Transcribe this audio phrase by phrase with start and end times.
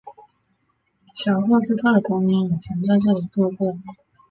[1.13, 3.77] 小赫斯特的童年也曾在这里度过。